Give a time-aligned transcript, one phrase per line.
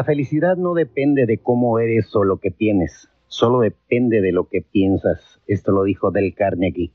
[0.00, 4.48] La felicidad no depende de cómo eres o lo que tienes, solo depende de lo
[4.48, 5.42] que piensas.
[5.46, 6.90] Esto lo dijo Del Carnegie.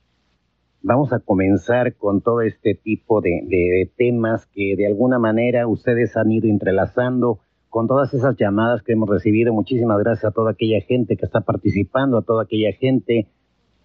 [0.81, 6.31] Vamos a comenzar con todo este tipo de, temas que de alguna manera ustedes han
[6.31, 7.37] ido entrelazando
[7.69, 9.53] con todas esas llamadas que hemos recibido.
[9.53, 13.27] Muchísimas gracias a toda aquella gente que está participando, a toda aquella gente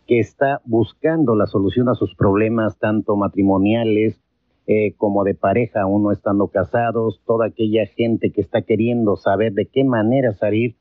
[0.06, 4.18] que está buscando la solución a sus problemas, tanto matrimoniales,
[4.72, 9.66] eh, como de pareja, uno estando casados, toda aquella gente que está queriendo saber de
[9.66, 10.76] qué manera salir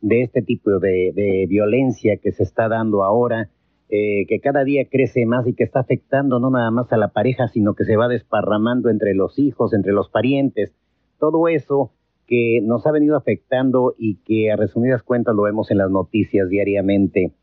[0.00, 3.48] de este tipo de, violencia que se está dando ahora,
[3.90, 7.12] eh, que cada día crece más y que está afectando no nada más a la
[7.12, 10.74] pareja, sino que se va desparramando entre los hijos, entre los parientes,
[11.20, 11.92] todo eso
[12.26, 16.48] que nos ha venido afectando y que a resumidas cuentas lo vemos en las noticias
[16.48, 17.34] diariamente.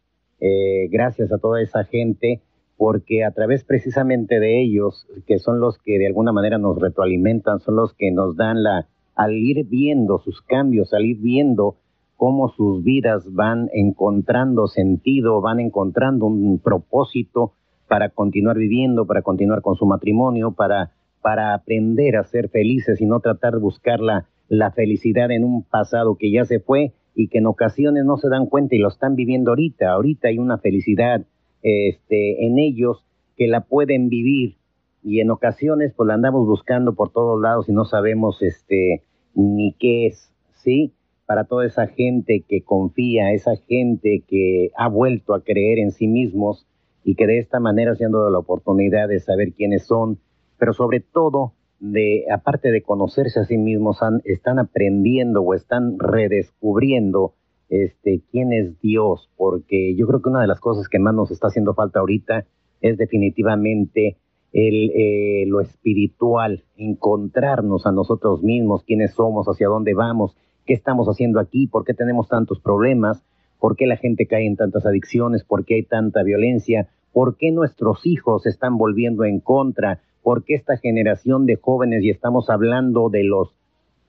[0.41, 2.41] Eh, gracias a toda esa gente
[2.77, 7.59] porque a través precisamente de ellos, que son los que de alguna manera nos retroalimentan,
[7.59, 11.77] son los que nos dan la, al ir viendo sus cambios, al ir viendo
[12.17, 17.53] cómo sus vidas van encontrando sentido, van encontrando un propósito
[17.87, 23.05] para continuar viviendo, para continuar con su matrimonio, para, para aprender a ser felices y
[23.05, 27.29] no tratar de buscar la, la felicidad en un pasado que ya se fue y
[27.29, 29.91] que en ocasiones no se dan cuenta y lo están viviendo ahorita.
[29.91, 31.25] Ahorita hay una felicidad
[31.67, 33.03] este, en ellos
[33.35, 34.55] que la pueden vivir
[35.03, 39.01] y en ocasiones pues la andamos buscando por todos lados y no sabemos este
[39.33, 40.93] ni qué es, ¿sí?
[41.25, 46.07] Para toda esa gente que confía, esa gente que ha vuelto a creer en sí
[46.07, 46.67] mismos
[47.03, 50.19] y que de esta manera se han dado la oportunidad de saber quiénes son,
[50.59, 57.33] pero sobre todo de aparte de conocerse a sí mismos están aprendiendo o están redescubriendo
[57.69, 61.31] este, quién es Dios, porque yo creo que una de las cosas que más nos
[61.31, 62.45] está haciendo falta ahorita
[62.81, 64.17] es definitivamente
[64.53, 71.07] el, eh, lo espiritual, encontrarnos a nosotros mismos, quiénes somos, hacia dónde vamos, qué estamos
[71.07, 73.21] haciendo aquí, por qué tenemos tantos problemas,
[73.59, 77.51] por qué la gente cae en tantas adicciones, por qué hay tanta violencia, por qué
[77.51, 82.49] nuestros hijos se están volviendo en contra, por qué esta generación de jóvenes, y estamos
[82.49, 83.53] hablando de los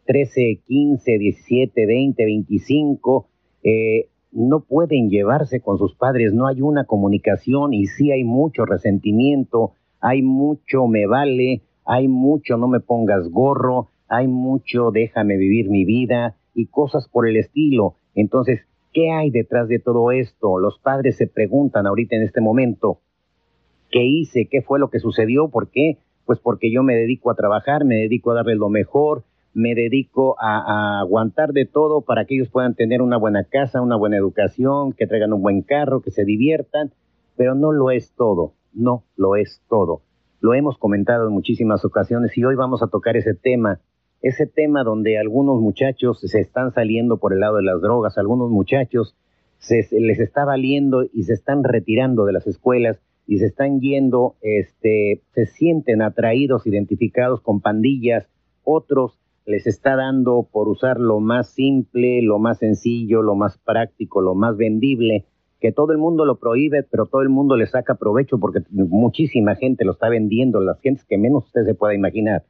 [0.07, 3.27] 13, 15, 17, 20, 25,
[3.69, 8.65] eh, no pueden llevarse con sus padres, no hay una comunicación y sí hay mucho
[8.65, 15.69] resentimiento, hay mucho me vale, hay mucho no me pongas gorro, hay mucho déjame vivir
[15.69, 17.97] mi vida y cosas por el estilo.
[18.15, 18.61] Entonces,
[18.93, 20.61] ¿qué hay detrás de todo esto?
[20.61, 23.01] Los padres se preguntan ahorita en este momento,
[23.91, 24.47] ¿qué hice?
[24.49, 25.49] ¿Qué fue lo que sucedió?
[25.49, 25.99] ¿Por qué?
[26.25, 29.25] Pues porque yo me dedico a trabajar, me dedico a darle lo mejor,
[29.57, 33.97] me dedico a, aguantar de todo para que ellos puedan tener una buena casa, una
[33.97, 36.93] buena educación, que traigan un buen carro, que se diviertan,
[37.37, 40.03] pero no lo es todo, no lo es todo.
[40.41, 43.81] Lo hemos comentado en muchísimas ocasiones y hoy vamos a tocar ese tema,
[44.21, 48.51] ese tema donde algunos muchachos se están saliendo por el lado de las drogas, algunos
[48.51, 49.17] muchachos
[49.57, 54.37] se, les está valiendo y se están retirando de las escuelas y se están yendo,
[54.43, 58.29] este, se sienten atraídos, identificados con pandillas,
[58.63, 64.21] otros les está dando por usar lo más simple, lo más sencillo, lo más práctico,
[64.21, 65.25] lo más vendible,
[65.61, 69.55] que todo el mundo lo prohíbe, pero todo el mundo le saca provecho porque muchísima
[69.55, 72.45] gente lo está vendiendo, las gentes que menos usted se pueda imaginar.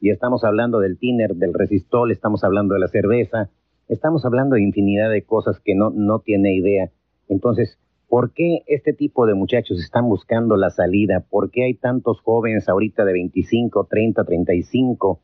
[0.00, 3.50] Y estamos hablando del tiner, del resistol, estamos hablando de la cerveza,
[3.88, 6.90] estamos hablando de infinidad de cosas que no, no tiene idea.
[7.28, 7.78] Entonces,
[8.08, 11.20] ¿por qué este tipo de muchachos están buscando la salida?
[11.28, 15.20] ¿Por qué hay tantos jóvenes ahorita de 25, 30, 35?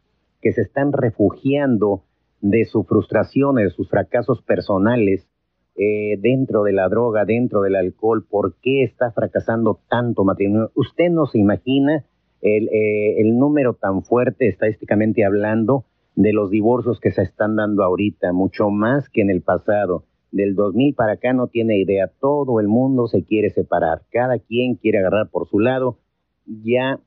[0.47, 2.05] Que se están refugiando
[2.41, 5.27] de su frustración, de sus fracasos personales
[5.75, 10.71] eh, dentro de la droga, dentro del alcohol, ¿por qué está fracasando tanto matrimonio?
[10.77, 12.05] Usted no se imagina
[12.43, 15.85] el, eh, el número tan fuerte, estadísticamente hablando,
[16.15, 20.05] de los divorcios que se están dando ahorita, mucho más que en el pasado.
[20.31, 22.09] del 2000 para acá no tiene idea.
[22.21, 24.03] Todo el mundo se quiere separar.
[24.13, 25.99] Cada quien quiere agarrar por su lado.
[26.47, 27.01] Ya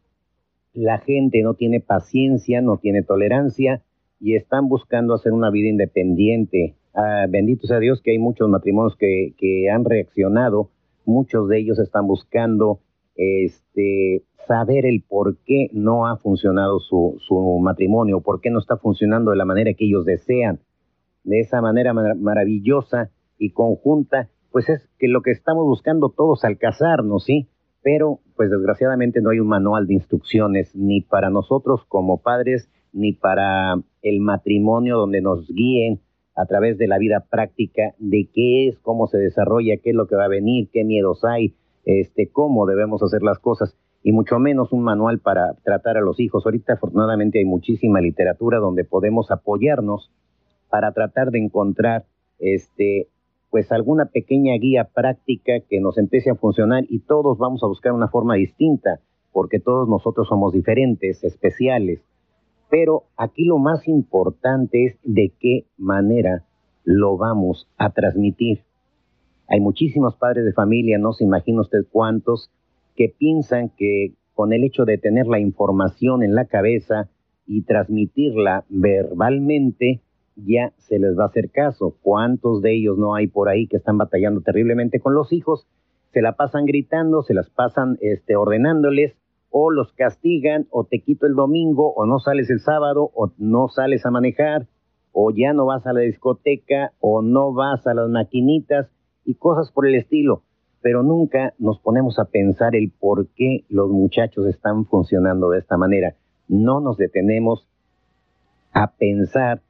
[0.74, 3.83] la gente no tiene paciencia, no tiene tolerancia
[4.19, 6.75] y están buscando hacer una vida independiente.
[6.94, 10.69] Ah, bendito sea Dios que hay muchos matrimonios que, que han reaccionado.
[11.06, 12.81] Muchos de ellos están buscando
[13.16, 18.77] este, saber el por qué no ha funcionado su, su matrimonio, por qué no está
[18.77, 20.60] funcionando de la manera que ellos desean.
[21.24, 26.57] De esa manera maravillosa y conjunta, pues es que lo que estamos buscando todos al
[26.57, 27.48] casarnos, ¿sí?
[27.91, 33.13] Pero, pues desgraciadamente no hay un manual de instrucciones ni para nosotros como padres, ni
[33.13, 36.00] para el matrimonio donde nos guíen
[36.36, 40.06] a través de la vida práctica de qué es, cómo se desarrolla, qué es lo
[40.06, 44.38] que va a venir, qué miedos hay, este, cómo debemos hacer las cosas y mucho
[44.38, 46.45] menos un manual para tratar a los hijos.
[46.45, 50.12] Ahorita afortunadamente hay muchísima literatura donde podemos apoyarnos
[50.69, 52.06] para tratar de encontrar
[52.38, 53.07] este
[53.50, 57.94] pues alguna pequeña guía práctica que nos empiece a funcionar y todos vamos a buscar
[57.94, 59.00] una forma distinta,
[59.31, 62.01] porque todos nosotros somos diferentes, especiales.
[62.69, 66.46] Pero aquí lo más importante es de qué manera
[66.84, 68.63] lo vamos a transmitir.
[69.48, 72.51] Hay muchísimos padres de familia, no se imagina usted cuántos,
[72.96, 77.10] que piensan que con el hecho de tener la información en la cabeza
[77.48, 80.01] y transmitirla verbalmente,
[80.45, 81.95] ya se les va a hacer caso.
[82.01, 85.68] ¿Cuántos de ellos no hay por ahí que están batallando terriblemente con los hijos?
[86.12, 89.15] Se la pasan gritando, se las pasan este, ordenándoles,
[89.51, 93.68] o los castigan, o te quito el domingo, o no sales el sábado, o no
[93.68, 94.68] sales a manejar,
[95.12, 98.89] o ya no vas a la discoteca, o no vas a las maquinitas,
[99.25, 100.44] y cosas por el estilo.
[100.81, 105.77] Pero nunca nos ponemos a pensar el por qué los muchachos están funcionando de esta
[105.77, 106.15] manera.
[106.47, 107.68] No nos detenemos
[108.71, 109.62] a pensar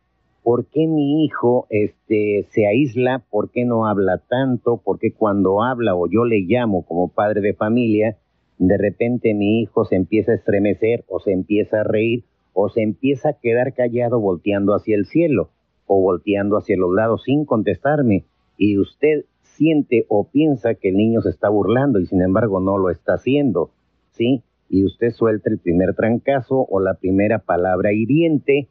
[0.50, 3.22] ¿por qué mi hijo este, se aísla?
[3.30, 4.78] ¿Por qué no habla tanto?
[4.78, 8.18] ¿Por qué cuando habla o yo le llamo como padre de familia,
[8.57, 12.24] de repente mi hijo se empieza a estremecer o se empieza a reír
[12.54, 15.51] o se empieza a quedar callado volteando hacia el cielo
[15.86, 18.24] o volteando hacia los lados sin contestarme?
[18.57, 22.80] Y usted siente o piensa que el niño se está burlando y sin embargo no
[22.80, 23.69] lo está haciendo,
[24.13, 24.42] ¿sí?
[24.68, 28.68] Y usted suelta el primer trancazo o la primera palabra hiriente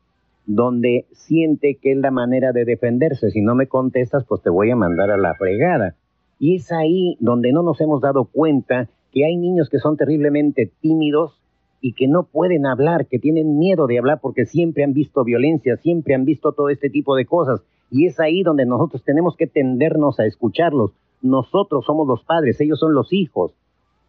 [0.48, 3.30] donde siente que es la manera de defenderse.
[3.30, 5.94] Si no me contestas, pues te voy a mandar a la fregada.
[6.40, 10.72] Y es ahí donde no nos hemos dado cuenta que hay niños que son terriblemente
[10.80, 11.38] tímidos
[11.82, 15.76] y que no pueden hablar, que tienen miedo de hablar porque siempre han visto violencia,
[15.76, 17.60] siempre han visto todo este tipo de cosas.
[17.90, 20.92] Y es ahí donde nosotros tenemos que tendernos a escucharlos.
[21.20, 23.52] Nosotros somos los padres, ellos son los hijos.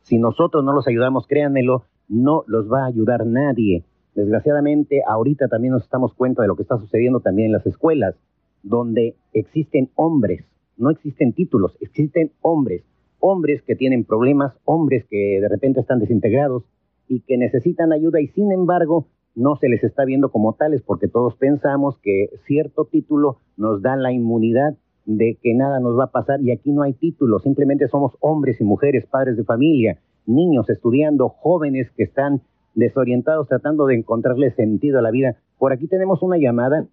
[0.03, 3.83] Si nosotros no los ayudamos, créanmelo, no los va a ayudar nadie.
[4.19, 8.16] Desgraciadamente, ahorita también nos estamos cuenta de lo que está sucediendo también en las escuelas,
[8.63, 10.44] donde existen hombres,
[10.75, 12.83] no existen títulos, existen hombres,
[13.19, 16.66] hombres que tienen problemas, hombres que de repente están desintegrados
[17.07, 21.07] y que necesitan ayuda y sin embargo no se les está viendo como tales porque
[21.07, 24.75] todos pensamos que cierto título nos da la inmunidad
[25.06, 28.60] de que nada nos va a pasar y aquí no hay título, simplemente somos hombres
[28.60, 32.42] y mujeres, padres de familia, niños estudiando, jóvenes que están
[32.75, 35.36] desorientados tratando de encontrarle sentido a la vida.
[35.57, 36.86] Por aquí tenemos una llamada.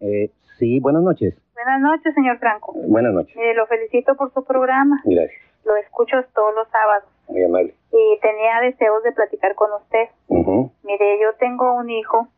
[0.00, 1.34] Eh, sí, buenas noches.
[1.54, 2.72] Buenas noches, señor Franco.
[2.86, 3.34] Buenas noches.
[3.56, 5.00] lo felicito por su programa.
[5.04, 5.42] Gracias.
[5.64, 7.08] Lo escucho todos los sábados.
[7.28, 7.74] Muy amable.
[7.92, 10.08] Y tenía deseos de platicar con usted.
[10.84, 12.28] Mire, yo tengo un hijo,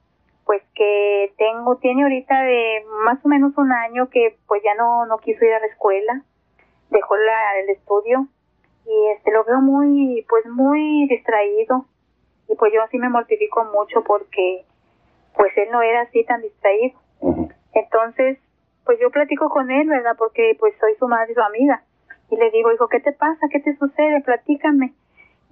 [0.45, 5.07] pues que tengo, tiene ahorita de más o menos un año que pues ya no,
[5.07, 6.25] no quiso ir a la escuela,
[6.91, 8.27] dejó la, el estudio
[8.85, 11.85] y este lo veo muy, pues muy distraído
[12.51, 14.65] y pues yo sí me mortifico mucho porque
[15.37, 16.99] pues él no era así tan distraído.
[17.73, 18.39] Entonces,
[18.85, 20.17] pues yo platico con él, ¿verdad?
[20.19, 21.85] Porque pues soy su madre y su amiga.
[22.29, 23.47] Y le digo, hijo, ¿qué te pasa?
[23.51, 24.21] ¿Qué te sucede?
[24.23, 24.93] Platícame.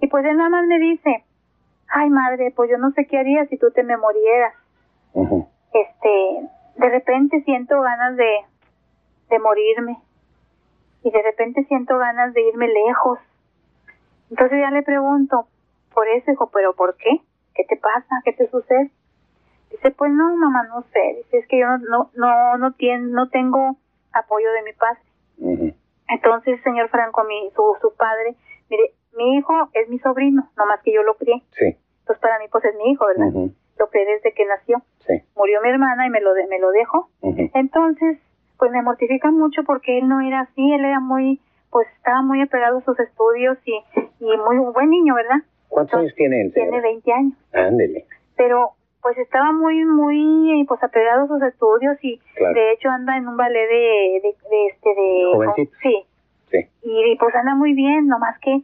[0.01, 1.23] Y pues él nada más me dice,
[1.87, 4.55] ay madre, pues yo no sé qué haría si tú te me morieras.
[5.71, 8.29] Este, de repente siento ganas de,
[9.29, 9.99] de morirme.
[11.03, 13.19] Y de repente siento ganas de irme lejos.
[14.31, 15.47] Entonces ya le pregunto,
[15.93, 17.21] por eso, hijo, pero ¿por qué?
[17.53, 18.21] ¿Qué te pasa?
[18.23, 18.91] ¿Qué te sucede?
[19.71, 21.15] Dice, pues no, mamá, no sé.
[21.17, 23.77] Dice, es que yo no, no, no, no tengo
[24.13, 25.75] apoyo de mi padre.
[26.09, 28.35] Entonces, señor Franco, mi, su, su padre,
[28.69, 31.43] mire, mi hijo es mi sobrino, nomás que yo lo crié.
[31.51, 31.77] Sí.
[31.99, 33.27] Entonces, para mí, pues es mi hijo, ¿verdad?
[33.77, 34.81] Lo crié desde que nació.
[35.05, 35.21] Sí.
[35.35, 37.09] Murió mi hermana y me lo, de, me lo dejó.
[37.21, 38.17] Entonces,
[38.57, 42.41] pues me mortifica mucho porque él no era así, él era muy, pues estaba muy
[42.41, 43.73] apegado a sus estudios y,
[44.19, 45.43] y muy buen niño, ¿verdad?
[45.69, 46.53] ¿Cuántos años tiene él?
[46.53, 47.33] Tiene 20 años.
[47.53, 48.05] Ándele.
[48.35, 52.19] Pero pues estaba muy, muy, pues apegado a sus estudios y
[52.53, 55.69] de hecho anda en un ballet de, de, este, de...
[55.81, 56.05] Sí.
[56.51, 56.69] sí.
[56.83, 58.61] Y, pues anda muy bien, nomás que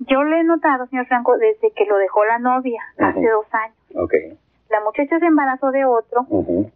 [0.00, 3.76] yo le he notado, señor Franco, desde que lo dejó la novia, hace dos años.
[3.94, 4.38] Okay.
[4.68, 6.26] La muchacha se embarazó de otro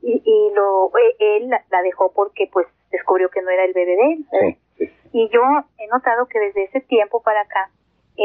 [0.03, 3.97] y, y lo e, él la, dejó porque pues descubrió que no era el bebé
[3.97, 4.57] de él.
[4.79, 5.43] Sí, Y yo
[5.79, 7.71] he notado que desde ese tiempo para acá,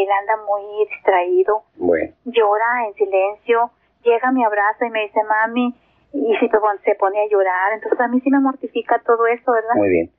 [0.04, 2.14] él anda muy distraído, bueno.
[2.26, 3.72] llora en silencio,
[4.04, 5.74] llega, me abraza y me dice, mami,
[6.14, 9.76] y si se pone a llorar, entonces a mí sí me mortifica todo eso, ¿verdad?
[9.76, 10.12] Muy bien.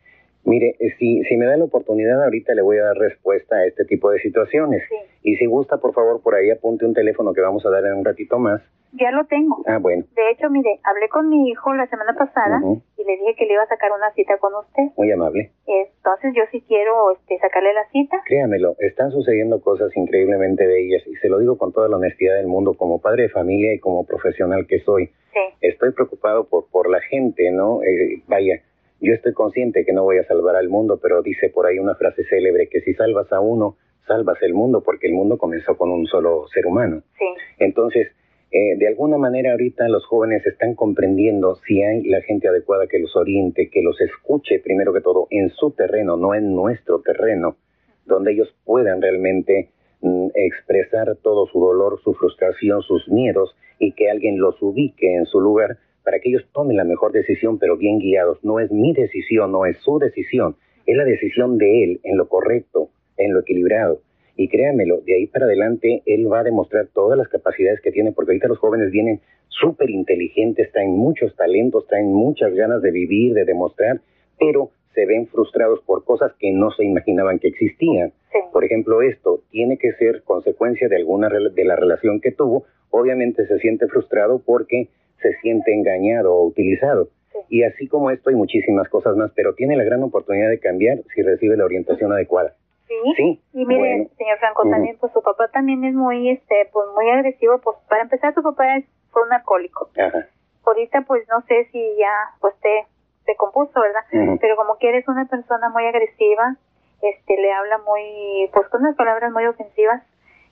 [0.44, 3.66] Mire, eh, si, si me da la oportunidad, ahorita le voy a dar respuesta a
[3.66, 4.82] este tipo de situaciones.
[4.88, 4.96] Sí.
[5.26, 7.94] Y si gusta, por favor, por ahí apunte un teléfono que vamos a dar en
[7.94, 9.62] un ratito más ya lo tengo.
[9.66, 10.04] Ah, bueno.
[10.14, 12.60] De hecho, mire, hablé con mi hijo la semana pasada
[12.96, 14.84] y le dije que le iba a sacar una cita con usted.
[14.96, 15.50] Muy amable.
[15.66, 18.22] Entonces, yo sí quiero este, sacarle la cita.
[18.24, 22.46] Créamelo, están sucediendo cosas increíblemente bellas y se lo digo con toda la honestidad del
[22.46, 25.06] mundo como padre de familia y como profesional que soy.
[25.32, 25.40] Sí.
[25.60, 27.82] Estoy preocupado por, por la gente, ¿no?
[27.82, 28.62] Eh, vaya,
[29.00, 31.96] yo estoy consciente que no voy a salvar al mundo, pero dice por ahí una
[31.96, 35.90] frase célebre que si salvas a uno, salvas el mundo porque el mundo comenzó con
[35.90, 37.02] un solo ser humano.
[37.18, 37.24] Sí.
[37.58, 38.08] Entonces,
[38.52, 43.00] eh, de alguna manera ahorita los jóvenes están comprendiendo si hay la gente adecuada que
[43.00, 47.56] los oriente, que los escuche primero que todo en su terreno, no en nuestro terreno,
[48.04, 49.70] donde ellos puedan realmente
[50.00, 55.26] mm, expresar todo su dolor, su frustración, sus miedos y que alguien los ubique en
[55.26, 58.38] su lugar para que ellos tomen la mejor decisión, pero bien guiados.
[58.44, 62.28] No es mi decisión, no es su decisión, es la decisión de él en lo
[62.28, 64.00] correcto, en lo equilibrado.
[64.36, 68.12] Y créanmelo, de ahí para adelante él va a demostrar todas las capacidades que tiene,
[68.12, 73.32] porque ahorita los jóvenes vienen súper inteligentes, traen muchos talentos, traen muchas ganas de vivir,
[73.32, 74.00] de demostrar,
[74.38, 78.12] pero se ven frustrados por cosas que no se imaginaban que existían.
[78.52, 82.64] Por ejemplo, esto tiene que ser consecuencia de alguna de la relación que tuvo.
[82.90, 84.88] Obviamente se siente frustrado porque
[85.20, 87.10] se siente engañado o utilizado.
[87.48, 90.98] Y así como esto hay muchísimas cosas más, pero tiene la gran oportunidad de cambiar
[91.14, 92.54] si recibe la orientación adecuada.
[92.88, 93.42] Sí.
[93.52, 97.58] Y mire, señor Franco, también, pues su papá también es muy, este, pues muy agresivo.
[97.58, 99.90] Pues para empezar, su papá es, fue un alcohólico.
[99.98, 100.26] Ajá.
[100.64, 102.86] Ahorita, pues no sé si ya, pues te,
[103.24, 104.04] se compuso, ¿verdad?
[104.40, 106.56] Pero como que eres una persona muy agresiva,
[107.02, 110.02] este, le habla muy, pues con unas palabras muy ofensivas.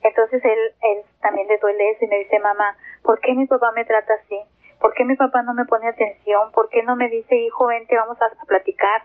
[0.02, 3.72] Entonces él, él también le duele eso y me dice, mamá, ¿por qué mi papá
[3.72, 4.38] me trata así?
[4.80, 6.52] ¿Por qué mi papá no me pone atención?
[6.52, 9.04] ¿Por qué no me dice, hijo, vente, vamos a platicar?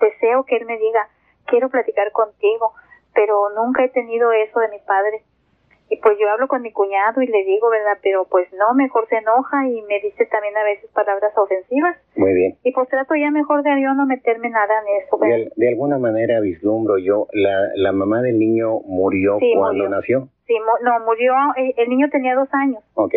[0.00, 1.08] Deseo que él me diga,
[1.50, 2.72] quiero platicar contigo,
[3.14, 5.22] pero nunca he tenido eso de mi padre.
[5.92, 7.98] Y pues yo hablo con mi cuñado y le digo, ¿verdad?
[8.00, 11.96] Pero pues no, mejor se enoja y me dice también a veces palabras ofensivas.
[12.14, 12.56] Muy bien.
[12.62, 15.18] Y pues trato ya mejor de yo no meterme nada en eso.
[15.56, 20.28] De, alguna manera vislumbro yo, la, la mamá del niño murió cuando nació.
[20.46, 22.84] Sí, no, murió, el, el, niño tenía dos años.
[22.94, 23.14] Ok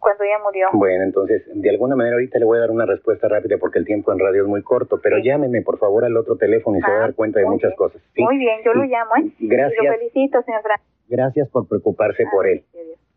[0.00, 0.68] cuando ella murió.
[0.72, 3.84] Bueno, entonces, de alguna manera ahorita le voy a dar una respuesta rápida porque el
[3.84, 6.90] tiempo en radio es muy corto, pero llámeme por favor al otro teléfono y se
[6.90, 8.02] va a dar ah, cuenta de muchas cosas.
[8.16, 9.30] Muy bien, yo lo llamo, ¿eh?
[9.38, 9.84] Gracias.
[9.84, 10.80] lo felicito, señor Frank.
[11.08, 12.64] Gracias por preocuparse por él.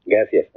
[0.06, 0.50] Gracias.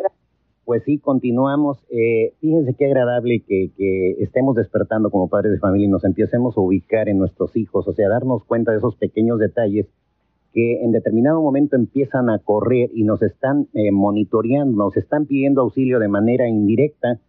[0.64, 1.86] Pues sí, continuamos.
[1.90, 6.58] Eh, fíjense qué agradable que, que estemos despertando como padres de familia y nos empecemos
[6.58, 9.86] a ubicar en nuestros hijos, o sea, darnos cuenta de esos pequeños detalles
[10.56, 15.60] que en determinado momento empiezan a correr y nos están eh, monitoreando, nos están pidiendo
[15.60, 17.20] auxilio de manera indirecta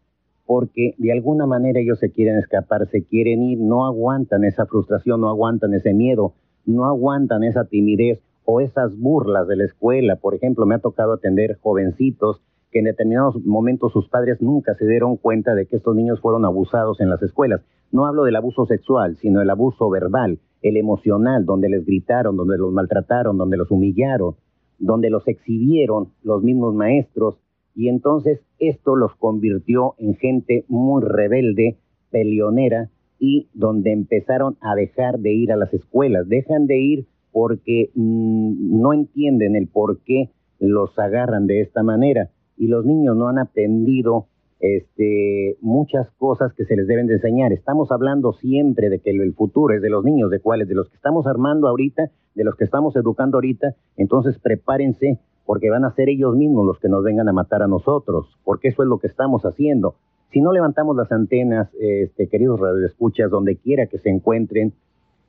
[0.46, 5.20] porque de alguna manera ellos se quieren escapar, se quieren ir, no aguantan esa frustración,
[5.20, 10.16] no aguantan ese miedo, no aguantan esa timidez o esas burlas de la escuela.
[10.16, 12.40] Por ejemplo, me ha tocado atender jovencitos
[12.72, 16.46] que en determinados momentos sus padres nunca se dieron cuenta de que estos niños fueron
[16.46, 17.60] abusados en las escuelas.
[17.92, 22.58] No hablo del abuso sexual, sino el abuso verbal el emocional, donde les gritaron, donde
[22.58, 24.36] los maltrataron, donde los humillaron,
[24.80, 27.36] donde los exhibieron los mismos maestros,
[27.76, 31.78] y entonces esto los convirtió en gente muy rebelde,
[32.10, 36.28] peleonera, y donde empezaron a dejar de ir a las escuelas.
[36.28, 42.32] Dejan de ir porque mm, no entienden el por qué los agarran de esta manera,
[42.58, 44.28] y los niños no han aprendido
[44.60, 47.54] este, muchas cosas que se les deben de enseñar.
[47.54, 50.90] Estamos hablando siempre de que el futuro es de los niños, de cuáles, de los
[50.90, 53.76] que estamos armando ahorita, de los que estamos educando ahorita.
[53.98, 57.68] Entonces prepárense porque van a ser ellos mismos los que nos vengan a matar a
[57.68, 59.96] nosotros, porque eso es lo que estamos haciendo.
[60.32, 64.74] Si no levantamos las antenas, este, queridos radioescuchas, donde quiera que se encuentren,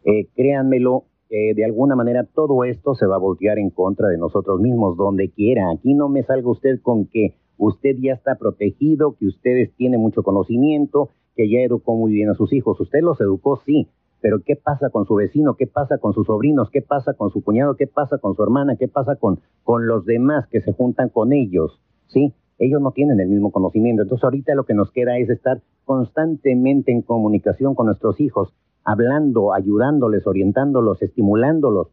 [0.04, 4.18] eh, créanmelo, eh, de alguna manera todo esto se va a voltear en contra de
[4.18, 5.70] nosotros mismos, donde quiera.
[5.70, 10.22] Aquí no me salga usted con que usted ya está protegido, que ustedes tienen mucho
[10.22, 12.80] conocimiento, que ya educó muy bien a sus hijos.
[12.80, 13.88] Usted los educó, sí,
[14.20, 15.54] pero ¿qué pasa con su vecino?
[15.54, 16.70] ¿Qué pasa con sus sobrinos?
[16.70, 17.76] ¿Qué pasa con su cuñado?
[17.76, 18.76] ¿Qué pasa con su hermana?
[18.76, 21.80] ¿Qué pasa con, con los demás que se juntan con ellos?
[22.06, 22.32] ¿Sí?
[22.58, 24.02] ellos no tienen el mismo conocimiento.
[24.02, 28.52] Entonces ahorita lo que nos queda es estar constantemente en comunicación con nuestros hijos,
[28.84, 31.88] hablando, ayudándoles, orientándolos, estimulándolos,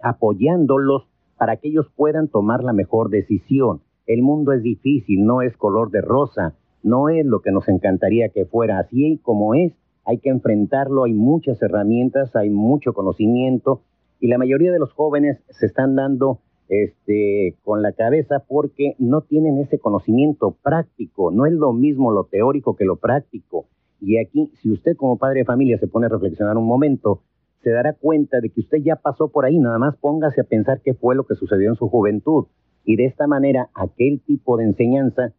[0.00, 3.80] apoyándolos para que ellos puedan tomar la mejor decisión.
[4.06, 8.28] El mundo es difícil, no es color de rosa, no es lo que nos encantaría
[8.28, 9.72] que fuera así como es.
[10.04, 13.80] Hay que enfrentarlo, hay muchas herramientas, hay mucho conocimiento
[14.20, 19.22] y la mayoría de los jóvenes se están dando este, con la cabeza porque no
[19.22, 21.30] tienen ese conocimiento práctico.
[21.30, 23.66] No es lo mismo lo teórico que lo práctico.
[24.00, 27.22] Y aquí, si usted como padre de familia se pone a reflexionar un momento,
[27.62, 30.80] se dará cuenta de que usted ya pasó por ahí, nada más póngase a pensar
[30.82, 32.46] qué fue lo que sucedió en su juventud.
[32.84, 35.32] Y de esta manera, aquel tipo de enseñanza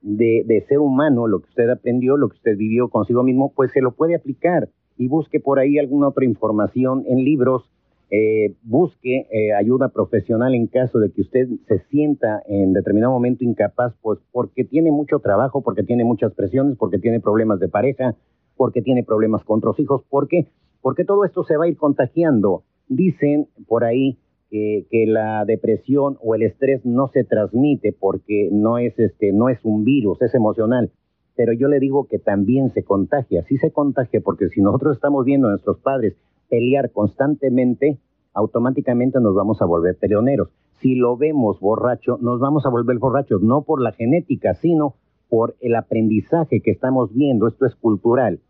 [0.00, 3.80] de, ser humano, lo que usted aprendió, lo que usted vivió consigo mismo, pues se
[3.80, 7.70] lo puede aplicar y busque por ahí alguna otra información en libros
[8.10, 13.44] eh, busque eh, ayuda profesional en caso de que usted se sienta en determinado momento
[13.44, 18.16] incapaz, pues porque tiene mucho trabajo, porque tiene muchas presiones, porque tiene problemas de pareja,
[18.56, 20.46] porque tiene problemas con otros hijos, ¿por qué?
[20.80, 22.62] Porque todo esto se va a ir contagiando.
[22.88, 24.16] Dicen por ahí
[24.50, 29.58] que la depresión o el estrés no se transmite porque no es, este, no es
[29.64, 30.90] un virus, es emocional.
[31.36, 35.24] Pero yo le digo que también se contagia, sí se contagia porque si nosotros estamos
[35.24, 36.16] viendo a nuestros padres
[36.48, 37.98] pelear constantemente,
[38.34, 40.48] automáticamente nos vamos a volver peleoneros.
[40.80, 44.94] Si lo vemos borracho, nos vamos a volver borrachos, no por la genética, sino
[45.28, 47.48] por el aprendizaje que estamos viendo.
[47.48, 48.40] Esto es cultural.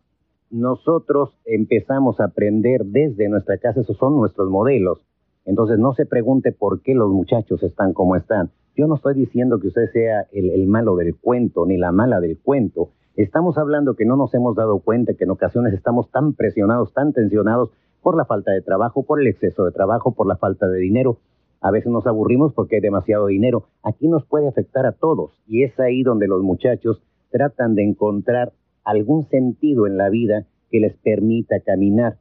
[0.49, 5.05] Nosotros empezamos a aprender desde nuestra casa, esos son nuestros modelos.
[5.49, 8.51] Entonces no se pregunte por qué los muchachos están como están.
[8.75, 12.37] Yo no estoy diciendo que usted sea el, malo del cuento ni la mala del
[12.37, 12.91] cuento.
[13.15, 17.13] Estamos hablando que no nos hemos dado cuenta que en ocasiones estamos tan presionados, tan
[17.13, 17.71] tensionados
[18.03, 21.17] por la falta de trabajo, por el exceso de trabajo, por la falta de dinero.
[21.61, 23.69] A veces nos aburrimos porque hay demasiado dinero.
[23.81, 27.01] Aquí nos puede afectar a todos y es ahí donde los muchachos
[27.31, 28.53] tratan de encontrar
[28.83, 32.17] algún sentido en la vida que les permita caminar.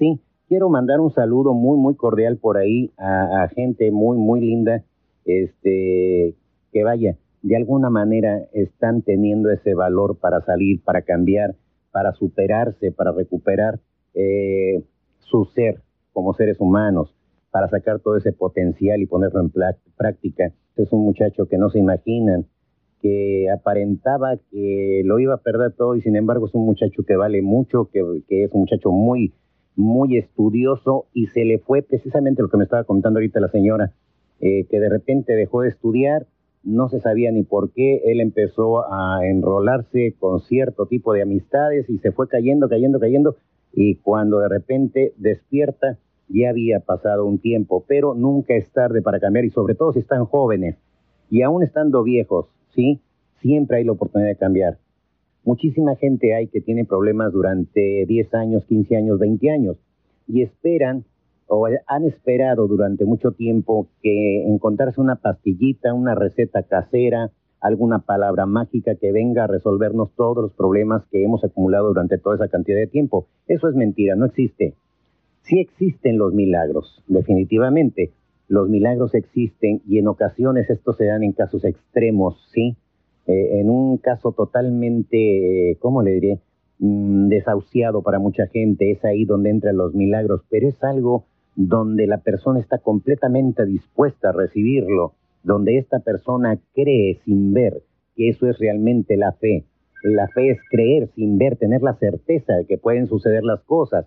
[0.00, 0.20] Sí,
[0.52, 4.84] quiero mandar un saludo muy, muy cordial por ahí a, gente muy, muy linda,
[5.24, 6.34] este,
[6.70, 11.54] que vaya, de alguna manera están teniendo ese valor para salir, para cambiar,
[11.90, 13.80] para superarse, para recuperar.
[14.12, 14.84] Eh,
[15.20, 15.80] su ser
[16.12, 17.14] como seres humanos
[17.50, 19.50] para sacar todo ese potencial y ponerlo en
[19.96, 20.52] práctica.
[20.76, 22.44] Es un muchacho que no se imaginan,
[23.00, 27.16] que aparentaba que lo iba a perder todo y sin embargo es un muchacho que
[27.16, 29.32] vale mucho, que, es un muchacho muy,
[29.76, 33.92] muy estudioso y se le fue precisamente lo que me estaba contando ahorita la señora,
[34.40, 36.26] eh, que de repente dejó de estudiar,
[36.62, 41.88] no se sabía ni por qué, él empezó a enrolarse con cierto tipo de amistades
[41.88, 43.36] y se fue cayendo, cayendo, cayendo,
[43.72, 49.20] y cuando de repente despierta ya había pasado un tiempo, pero nunca es tarde para
[49.20, 50.76] cambiar y sobre todo si están jóvenes
[51.30, 53.00] y aún estando viejos, ¿sí?
[53.40, 54.78] Siempre hay la oportunidad de cambiar.
[55.44, 59.76] Muchísima gente hay que tiene problemas durante 10 años, 15 años, 20 años
[60.28, 61.04] y esperan
[61.48, 68.46] o han esperado durante mucho tiempo que encontrarse una pastillita, una receta casera, alguna palabra
[68.46, 72.78] mágica que venga a resolvernos todos los problemas que hemos acumulado durante toda esa cantidad
[72.78, 73.26] de tiempo.
[73.46, 74.74] Eso es mentira, no existe.
[75.42, 78.12] Sí existen los milagros, definitivamente.
[78.48, 82.76] Los milagros existen y en ocasiones estos se dan en casos extremos, ¿sí?
[83.26, 86.40] Eh, en un caso totalmente, ¿cómo le diré?
[86.78, 92.06] Mm, desahuciado para mucha gente, es ahí donde entran los milagros, pero es algo donde
[92.06, 97.82] la persona está completamente dispuesta a recibirlo donde esta persona cree sin ver,
[98.14, 99.64] que eso es realmente la fe.
[100.04, 104.06] La fe es creer sin ver, tener la certeza de que pueden suceder las cosas.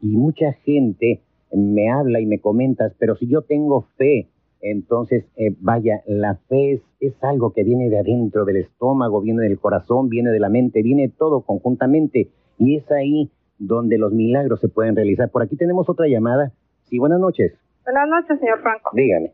[0.00, 1.20] Y mucha gente
[1.52, 4.28] me habla y me comenta, pero si yo tengo fe,
[4.62, 9.42] entonces, eh, vaya, la fe es, es, algo que viene de adentro del estómago, viene
[9.42, 12.28] del corazón, viene de la mente, viene todo conjuntamente.
[12.58, 15.30] Y es ahí donde los milagros se pueden realizar.
[15.30, 16.52] Por aquí tenemos otra llamada.
[16.84, 17.58] Sí, buenas noches.
[17.84, 18.90] Buenas noches, señor Franco.
[18.94, 19.32] Dígame.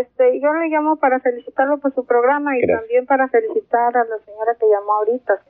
[0.00, 4.18] Este, yo le llamo para felicitarlo por su programa y también para felicitar a la
[4.18, 5.40] señora que llamó ahorita.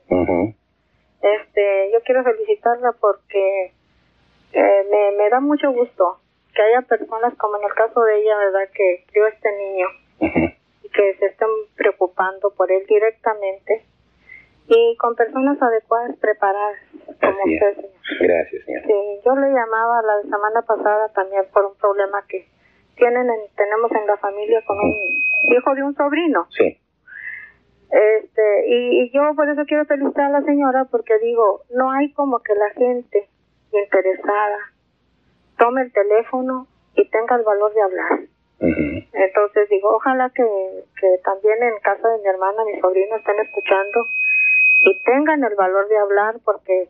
[1.21, 3.73] Este, yo quiero felicitarla porque
[4.53, 6.19] eh, me, me da mucho gusto
[6.53, 8.69] que haya personas como en el caso de ella, ¿verdad?
[8.73, 9.87] Que crió este niño
[10.83, 13.85] y que se estén preocupando por él directamente
[14.67, 16.77] y con personas adecuadas preparadas
[17.19, 17.91] como usted, señor.
[18.19, 18.83] Gracias, señor.
[18.85, 22.47] Sí, yo le llamaba la semana pasada también por un problema que
[22.95, 24.93] tienen tenemos en la familia con un
[25.47, 26.47] hijo de un sobrino.
[26.51, 26.77] Sí.
[27.91, 32.39] Este, y, yo por eso quiero felicitar a la señora porque digo, no hay como
[32.39, 33.27] que la gente
[33.71, 34.59] interesada
[35.59, 38.19] tome el teléfono y tenga el valor de hablar.
[38.59, 40.43] Entonces digo, ojalá que,
[40.99, 44.07] que también en casa de mi hermana, mi sobrino estén escuchando
[44.81, 46.89] y tengan el valor de hablar porque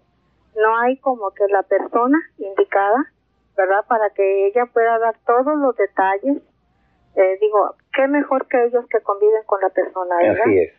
[0.55, 3.11] no hay como que la persona indicada,
[3.57, 3.85] ¿verdad?
[3.87, 6.37] Para que ella pueda dar todos los detalles.
[7.15, 10.41] Eh, digo, qué mejor que ellos que conviven con la persona, ¿verdad?
[10.41, 10.73] Así es.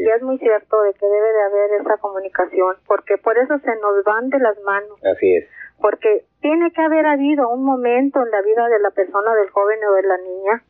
[0.00, 3.74] y es muy cierto de que debe de haber esa comunicación, porque por eso se
[3.76, 4.98] nos van de las manos.
[5.04, 5.48] Así es.
[5.80, 9.78] Porque tiene que haber habido un momento en la vida de la persona, del joven
[9.84, 10.64] o de la niña,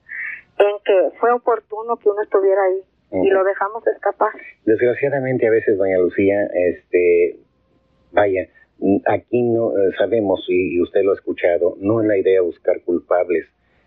[0.59, 4.33] en que fue oportuno que uno estuviera ahí y lo dejamos escapar.
[4.65, 7.39] Desgraciadamente a veces, doña Lucía, este,
[8.13, 8.49] vaya,
[9.07, 13.47] aquí no eh, sabemos y usted lo ha escuchado, no es la idea buscar culpables,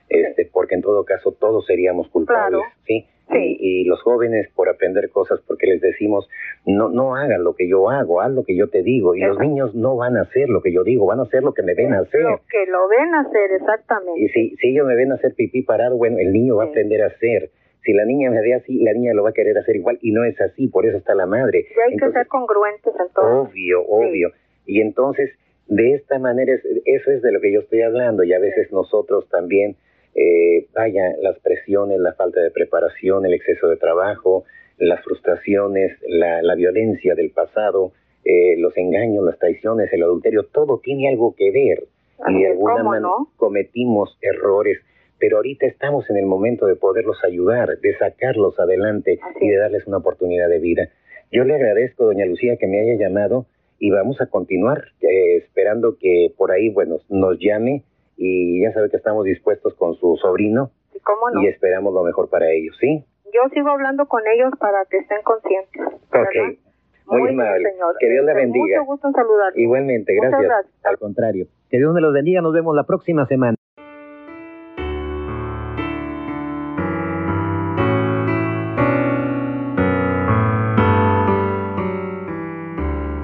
[0.10, 3.08] este, porque en todo caso todos seríamos culpables, ¿sí?
[3.34, 6.30] Y, los jóvenes por aprender cosas, porque les decimos,
[6.66, 9.16] no, no hagan lo que yo hago, haz lo que yo te digo.
[9.16, 11.54] Y los niños no van a hacer lo que yo digo, van a hacer lo
[11.54, 12.22] que me ven hacer.
[12.22, 14.22] Lo que lo ven hacer, exactamente.
[14.22, 17.02] Y si, si ellos me ven hacer pipí parado, bueno, el niño va a aprender
[17.04, 17.50] a hacer.
[17.84, 19.98] Si la niña me ve así, la niña lo va a querer hacer igual.
[20.02, 21.66] Y no es así, por eso está la madre.
[21.70, 23.42] Y hay que ser congruentes en todo.
[23.42, 24.32] Obvio, obvio.
[24.66, 25.32] Y entonces,
[25.68, 28.24] de esta manera, eso es de lo que yo estoy hablando.
[28.24, 29.76] Y a veces nosotros también
[30.16, 34.46] eh, vaya, las presiones, la falta de preparación, el exceso de trabajo,
[34.78, 37.94] las frustraciones, la, la violencia del pasado,
[38.24, 41.88] eh, los engaños, las traiciones, el adulterio, todo tiene algo que ver.
[42.30, 44.80] y de alguna manera cometimos errores,
[45.18, 49.88] pero ahorita estamos en el momento de poderlos ayudar, de sacarlos adelante y de darles
[49.88, 50.90] una oportunidad de vida.
[51.32, 53.46] Yo le agradezco, doña Lucía, que me haya llamado
[53.80, 57.84] y vamos a continuar eh, esperando que por ahí, bueno, nos llame
[58.18, 60.72] y ya sabe que estamos dispuestos con su sobrino
[61.42, 63.04] y esperamos lo mejor para ellos, ¿sí?
[63.34, 65.82] Yo sigo hablando con ellos para que estén conscientes.
[66.14, 66.60] Ok.
[67.06, 67.74] Muy, amable.
[68.00, 68.80] Que Dios le este, bendiga.
[68.80, 69.54] Mucho gusto en saludar.
[69.56, 70.66] Igualmente, gracias.
[70.84, 71.48] Al contrario.
[71.70, 72.42] Que Dios me los bendiga.
[72.42, 73.56] Nos vemos la próxima semana.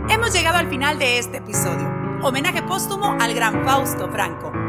[0.10, 1.88] Hemos llegado al final de este episodio.
[2.24, 4.67] Homenaje póstumo al gran Fausto Franco.